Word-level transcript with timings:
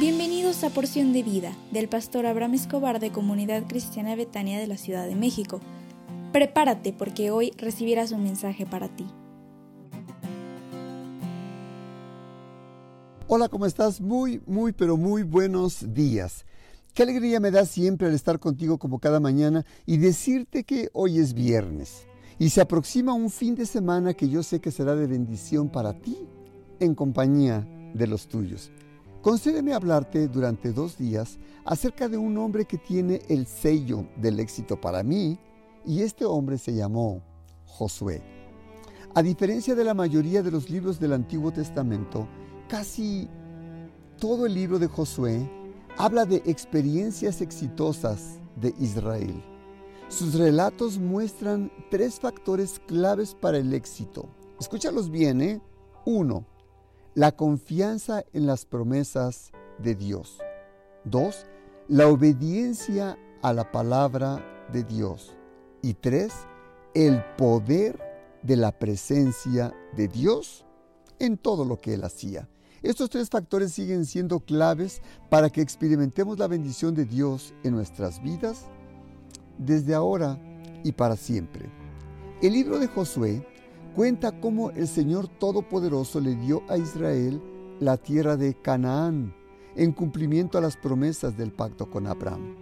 Bienvenidos 0.00 0.64
a 0.64 0.70
Porción 0.70 1.12
de 1.12 1.22
Vida 1.22 1.54
del 1.72 1.86
pastor 1.86 2.24
Abraham 2.24 2.54
Escobar 2.54 3.00
de 3.00 3.12
Comunidad 3.12 3.66
Cristiana 3.68 4.16
Betania 4.16 4.58
de 4.58 4.66
la 4.66 4.78
Ciudad 4.78 5.06
de 5.06 5.14
México. 5.14 5.60
Prepárate 6.32 6.94
porque 6.94 7.30
hoy 7.30 7.52
recibirás 7.58 8.10
un 8.10 8.22
mensaje 8.22 8.64
para 8.64 8.88
ti. 8.88 9.04
Hola, 13.28 13.50
¿cómo 13.50 13.66
estás? 13.66 14.00
Muy, 14.00 14.40
muy, 14.46 14.72
pero 14.72 14.96
muy 14.96 15.22
buenos 15.22 15.92
días. 15.92 16.46
Qué 16.94 17.02
alegría 17.02 17.38
me 17.38 17.50
da 17.50 17.66
siempre 17.66 18.08
el 18.08 18.14
estar 18.14 18.38
contigo 18.38 18.78
como 18.78 19.00
cada 19.00 19.20
mañana 19.20 19.66
y 19.84 19.98
decirte 19.98 20.64
que 20.64 20.88
hoy 20.94 21.18
es 21.18 21.34
viernes 21.34 22.06
y 22.38 22.48
se 22.48 22.62
aproxima 22.62 23.12
un 23.12 23.28
fin 23.28 23.54
de 23.54 23.66
semana 23.66 24.14
que 24.14 24.30
yo 24.30 24.42
sé 24.42 24.62
que 24.62 24.70
será 24.70 24.96
de 24.96 25.06
bendición 25.06 25.68
para 25.68 25.92
ti 25.92 26.16
en 26.78 26.94
compañía 26.94 27.68
de 27.92 28.06
los 28.06 28.28
tuyos. 28.28 28.70
Concédeme 29.22 29.74
hablarte 29.74 30.28
durante 30.28 30.72
dos 30.72 30.96
días 30.96 31.38
acerca 31.66 32.08
de 32.08 32.16
un 32.16 32.38
hombre 32.38 32.64
que 32.64 32.78
tiene 32.78 33.20
el 33.28 33.46
sello 33.46 34.06
del 34.16 34.40
éxito 34.40 34.80
para 34.80 35.02
mí 35.02 35.38
y 35.84 36.00
este 36.00 36.24
hombre 36.24 36.56
se 36.56 36.74
llamó 36.74 37.22
Josué. 37.66 38.22
A 39.14 39.22
diferencia 39.22 39.74
de 39.74 39.84
la 39.84 39.92
mayoría 39.92 40.42
de 40.42 40.50
los 40.50 40.70
libros 40.70 40.98
del 40.98 41.12
Antiguo 41.12 41.52
Testamento, 41.52 42.26
casi 42.66 43.28
todo 44.18 44.46
el 44.46 44.54
libro 44.54 44.78
de 44.78 44.86
Josué 44.86 45.50
habla 45.98 46.24
de 46.24 46.36
experiencias 46.46 47.42
exitosas 47.42 48.38
de 48.56 48.74
Israel. 48.80 49.42
Sus 50.08 50.34
relatos 50.34 50.98
muestran 50.98 51.70
tres 51.90 52.18
factores 52.18 52.80
claves 52.86 53.34
para 53.34 53.58
el 53.58 53.74
éxito. 53.74 54.30
Escúchalos 54.58 55.10
bien, 55.10 55.42
¿eh? 55.42 55.60
Uno, 56.06 56.46
la 57.14 57.32
confianza 57.32 58.24
en 58.32 58.46
las 58.46 58.64
promesas 58.64 59.52
de 59.78 59.94
Dios. 59.94 60.38
Dos, 61.04 61.46
la 61.88 62.08
obediencia 62.08 63.18
a 63.42 63.52
la 63.52 63.70
palabra 63.72 64.44
de 64.72 64.84
Dios. 64.84 65.34
Y 65.82 65.94
tres, 65.94 66.32
el 66.94 67.22
poder 67.36 67.98
de 68.42 68.56
la 68.56 68.72
presencia 68.78 69.74
de 69.96 70.08
Dios 70.08 70.64
en 71.18 71.36
todo 71.36 71.64
lo 71.64 71.80
que 71.80 71.94
él 71.94 72.04
hacía. 72.04 72.48
Estos 72.82 73.10
tres 73.10 73.28
factores 73.28 73.72
siguen 73.72 74.06
siendo 74.06 74.40
claves 74.40 75.02
para 75.28 75.50
que 75.50 75.60
experimentemos 75.60 76.38
la 76.38 76.46
bendición 76.46 76.94
de 76.94 77.04
Dios 77.04 77.54
en 77.62 77.74
nuestras 77.74 78.22
vidas 78.22 78.66
desde 79.58 79.94
ahora 79.94 80.38
y 80.82 80.92
para 80.92 81.16
siempre. 81.16 81.68
El 82.40 82.54
libro 82.54 82.78
de 82.78 82.86
Josué 82.86 83.46
cuenta 83.94 84.40
cómo 84.40 84.70
el 84.70 84.88
Señor 84.88 85.28
Todopoderoso 85.28 86.20
le 86.20 86.34
dio 86.36 86.62
a 86.68 86.76
Israel 86.76 87.40
la 87.80 87.96
tierra 87.96 88.36
de 88.36 88.54
Canaán 88.54 89.34
en 89.76 89.92
cumplimiento 89.92 90.58
a 90.58 90.60
las 90.60 90.76
promesas 90.76 91.36
del 91.36 91.52
pacto 91.52 91.90
con 91.90 92.06
Abraham. 92.06 92.56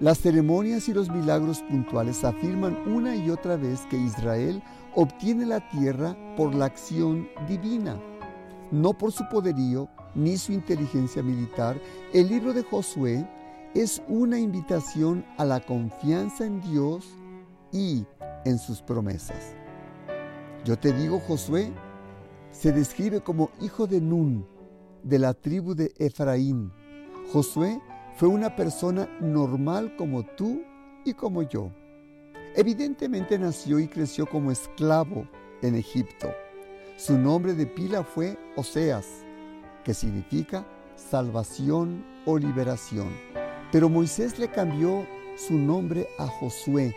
Las 0.00 0.18
ceremonias 0.18 0.88
y 0.88 0.94
los 0.94 1.10
milagros 1.10 1.60
puntuales 1.62 2.24
afirman 2.24 2.76
una 2.88 3.14
y 3.14 3.28
otra 3.30 3.56
vez 3.56 3.80
que 3.90 3.98
Israel 3.98 4.62
obtiene 4.94 5.44
la 5.44 5.68
tierra 5.68 6.16
por 6.36 6.54
la 6.54 6.66
acción 6.66 7.28
divina 7.46 8.00
no 8.70 8.92
por 8.92 9.12
su 9.12 9.28
poderío 9.28 9.88
ni 10.14 10.36
su 10.36 10.52
inteligencia 10.52 11.22
militar, 11.22 11.80
el 12.12 12.28
libro 12.28 12.52
de 12.52 12.62
Josué 12.62 13.26
es 13.74 14.02
una 14.08 14.38
invitación 14.38 15.24
a 15.38 15.44
la 15.44 15.60
confianza 15.60 16.44
en 16.44 16.60
Dios 16.60 17.06
y 17.72 18.04
en 18.44 18.58
sus 18.58 18.82
promesas. 18.82 19.54
Yo 20.64 20.78
te 20.78 20.92
digo, 20.92 21.20
Josué 21.20 21.72
se 22.50 22.72
describe 22.72 23.20
como 23.20 23.50
hijo 23.60 23.86
de 23.86 24.00
Nun, 24.00 24.46
de 25.02 25.18
la 25.18 25.32
tribu 25.32 25.74
de 25.74 25.92
Efraín. 25.98 26.70
Josué 27.32 27.80
fue 28.16 28.28
una 28.28 28.54
persona 28.56 29.08
normal 29.20 29.96
como 29.96 30.22
tú 30.22 30.62
y 31.04 31.14
como 31.14 31.42
yo. 31.42 31.70
Evidentemente 32.54 33.38
nació 33.38 33.78
y 33.78 33.88
creció 33.88 34.26
como 34.26 34.50
esclavo 34.50 35.26
en 35.62 35.76
Egipto. 35.76 36.30
Su 36.98 37.16
nombre 37.16 37.54
de 37.54 37.66
pila 37.66 38.04
fue 38.04 38.36
Oseas, 38.56 39.06
que 39.84 39.94
significa 39.94 40.66
salvación 40.96 42.04
o 42.26 42.36
liberación. 42.36 43.08
Pero 43.72 43.88
Moisés 43.88 44.38
le 44.38 44.50
cambió 44.50 45.06
su 45.36 45.54
nombre 45.54 46.06
a 46.18 46.26
Josué, 46.26 46.94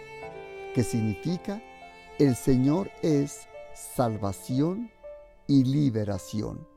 que 0.76 0.84
significa 0.84 1.62
el 2.20 2.36
Señor 2.36 2.92
es 3.02 3.48
salvación 3.76 4.92
y 5.48 5.64
liberación. 5.64 6.68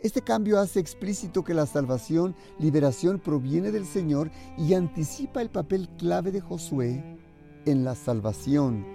Este 0.00 0.22
cambio 0.22 0.60
hace 0.60 0.78
explícito 0.78 1.42
que 1.42 1.54
la 1.54 1.66
salvación, 1.66 2.36
liberación 2.58 3.18
proviene 3.18 3.72
del 3.72 3.84
Señor 3.84 4.30
y 4.56 4.74
anticipa 4.74 5.42
el 5.42 5.50
papel 5.50 5.88
clave 5.98 6.30
de 6.30 6.40
Josué 6.40 7.02
en 7.66 7.84
la 7.84 7.94
salvación 7.94 8.86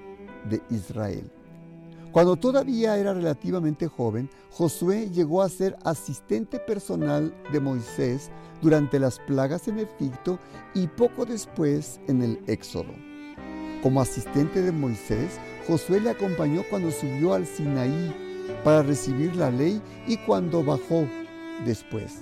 de 0.50 0.62
Israel. 0.70 1.30
Cuando 2.14 2.36
todavía 2.36 2.98
era 2.98 3.14
relativamente 3.14 3.88
joven, 3.88 4.30
Josué 4.52 5.10
llegó 5.10 5.42
a 5.42 5.50
ser 5.50 5.76
asistente 5.84 6.60
personal 6.60 7.34
de 7.52 7.60
Moisés 7.60 8.30
durante 8.62 9.00
las 9.00 9.20
plagas 9.20 9.68
en 9.68 9.80
Egipto 9.80 10.40
y 10.74 10.88
poco 10.88 11.26
después 11.26 12.00
en 12.08 12.22
el 12.22 12.40
Éxodo. 12.48 12.94
Como 13.84 14.00
asistente 14.00 14.62
de 14.62 14.72
Moisés, 14.72 15.42
Josué 15.68 16.00
le 16.00 16.12
acompañó 16.12 16.64
cuando 16.70 16.90
subió 16.90 17.34
al 17.34 17.46
Sinaí 17.46 18.16
para 18.64 18.82
recibir 18.82 19.36
la 19.36 19.52
ley 19.52 19.82
y 20.08 20.16
cuando 20.16 20.64
bajó 20.64 21.06
después. 21.66 22.22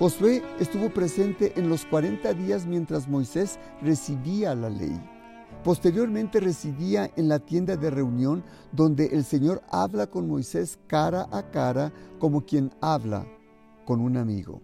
Josué 0.00 0.42
estuvo 0.58 0.90
presente 0.90 1.52
en 1.54 1.68
los 1.68 1.86
40 1.86 2.34
días 2.34 2.66
mientras 2.66 3.06
Moisés 3.06 3.60
recibía 3.82 4.56
la 4.56 4.68
ley. 4.68 5.00
Posteriormente 5.62 6.40
residía 6.40 7.08
en 7.14 7.28
la 7.28 7.38
tienda 7.38 7.76
de 7.76 7.90
reunión 7.90 8.42
donde 8.72 9.06
el 9.06 9.24
Señor 9.24 9.62
habla 9.70 10.08
con 10.08 10.26
Moisés 10.26 10.76
cara 10.88 11.28
a 11.30 11.52
cara 11.52 11.92
como 12.18 12.44
quien 12.44 12.72
habla 12.80 13.24
con 13.84 14.00
un 14.00 14.16
amigo. 14.16 14.60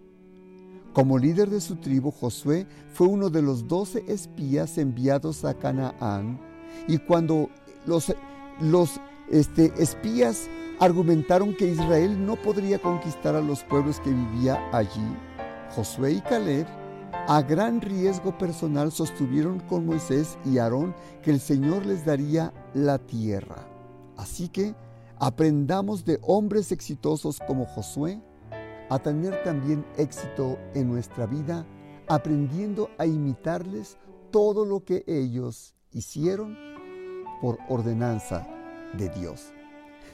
Como 0.93 1.19
líder 1.19 1.49
de 1.49 1.61
su 1.61 1.77
tribu, 1.77 2.11
Josué 2.11 2.67
fue 2.93 3.07
uno 3.07 3.31
de 3.31 3.41
los 3.41 3.67
doce 3.67 4.05
espías 4.09 4.77
enviados 4.77 5.45
a 5.45 5.55
Canaán 5.55 6.39
y 6.87 6.99
cuando 6.99 7.49
los, 7.87 8.15
los 8.61 9.01
este, 9.31 9.73
espías 9.79 10.49
argumentaron 10.81 11.55
que 11.57 11.71
Israel 11.71 12.27
no 12.27 12.37
podría 12.37 12.79
conquistar 12.79 13.35
a 13.35 13.41
los 13.41 13.65
pueblos 13.65 14.01
que 14.01 14.11
vivía 14.11 14.61
allí, 14.73 15.17
Josué 15.75 16.13
y 16.13 16.21
Caleb 16.21 16.67
a 17.29 17.41
gran 17.41 17.81
riesgo 17.81 18.37
personal 18.37 18.91
sostuvieron 18.91 19.61
con 19.61 19.87
Moisés 19.87 20.37
y 20.45 20.59
Aarón 20.59 20.95
que 21.23 21.31
el 21.31 21.41
Señor 21.41 21.87
les 21.87 22.05
daría 22.05 22.53
la 22.75 22.99
tierra. 22.99 23.67
Así 24.17 24.49
que 24.49 24.75
aprendamos 25.19 26.05
de 26.05 26.19
hombres 26.23 26.73
exitosos 26.73 27.39
como 27.47 27.65
Josué 27.65 28.21
a 28.93 28.99
tener 28.99 29.43
también 29.43 29.87
éxito 29.97 30.59
en 30.75 30.89
nuestra 30.91 31.27
vida, 31.27 31.67
aprendiendo 32.09 32.91
a 32.99 33.07
imitarles 33.07 33.97
todo 34.31 34.67
lo 34.67 34.85
que 34.85 35.03
ellos 35.07 35.75
hicieron 35.93 36.59
por 37.41 37.59
ordenanza 37.71 38.47
de 38.93 39.09
Dios. 39.09 39.55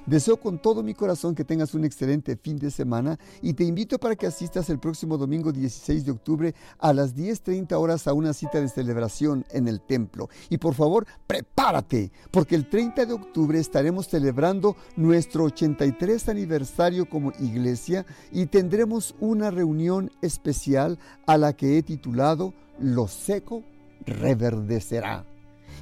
Deseo 0.08 0.38
con 0.38 0.58
todo 0.58 0.82
mi 0.82 0.94
corazón 0.94 1.34
que 1.34 1.44
tengas 1.44 1.74
un 1.74 1.84
excelente 1.84 2.34
fin 2.34 2.58
de 2.58 2.70
semana 2.70 3.18
y 3.42 3.52
te 3.52 3.64
invito 3.64 3.98
para 3.98 4.16
que 4.16 4.26
asistas 4.26 4.70
el 4.70 4.78
próximo 4.78 5.18
domingo 5.18 5.52
16 5.52 6.06
de 6.06 6.12
octubre 6.12 6.54
a 6.78 6.94
las 6.94 7.14
10.30 7.14 7.74
horas 7.74 8.06
a 8.06 8.14
una 8.14 8.32
cita 8.32 8.58
de 8.58 8.70
celebración 8.70 9.44
en 9.50 9.68
el 9.68 9.82
templo. 9.82 10.30
Y 10.48 10.56
por 10.56 10.72
favor, 10.72 11.06
prepárate, 11.26 12.10
porque 12.30 12.54
el 12.54 12.70
30 12.70 13.04
de 13.04 13.12
octubre 13.12 13.60
estaremos 13.60 14.08
celebrando 14.08 14.76
nuestro 14.96 15.44
83 15.44 16.30
aniversario 16.30 17.06
como 17.06 17.34
iglesia 17.38 18.06
y 18.32 18.46
tendremos 18.46 19.14
una 19.20 19.50
reunión 19.50 20.10
especial 20.22 20.98
a 21.26 21.36
la 21.36 21.52
que 21.52 21.76
he 21.76 21.82
titulado 21.82 22.54
Lo 22.78 23.08
seco 23.08 23.62
reverdecerá 24.06 25.26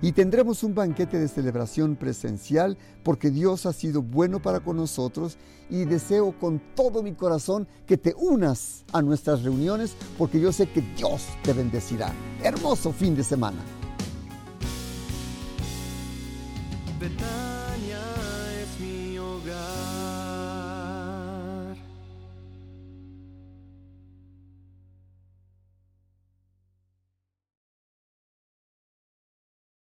y 0.03 0.13
tendremos 0.13 0.63
un 0.63 0.75
banquete 0.75 1.19
de 1.19 1.29
celebración 1.29 1.97
presencial 1.97 2.77
porque 3.03 3.31
Dios 3.31 3.67
ha 3.67 3.73
sido 3.73 4.03
bueno 4.03 4.41
para 4.41 4.61
con 4.61 4.77
nosotros 4.77 5.39
y 5.71 5.85
deseo 5.85 6.33
con 6.39 6.61
todo 6.75 7.03
mi 7.03 7.13
corazón 7.13 7.67
que 7.87 7.97
te 7.97 8.15
unas 8.17 8.85
a 8.93 9.03
nuestras 9.03 9.43
reuniones 9.43 9.97
porque 10.19 10.41
yo 10.41 10.53
sé 10.53 10.69
que 10.71 10.83
Dios 10.97 11.27
te 11.43 11.53
bendecirá. 11.53 12.13
Hermoso 12.43 12.93
fin 12.93 13.17
de 13.17 13.25
semana. 13.25 13.59